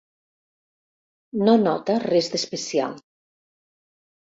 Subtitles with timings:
[1.49, 2.99] No nota res d'especial.